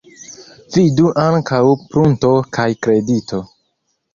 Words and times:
Vidu 0.75 1.11
ankaŭ 1.25 1.61
prunto 1.91 2.33
kaj 2.59 2.67
kredito. 2.87 3.43